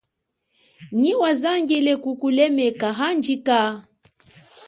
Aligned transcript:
Nyi 0.99 1.11
wazangile 1.21 1.93
kukulemeka, 2.03 2.87
handjika. 2.99 3.59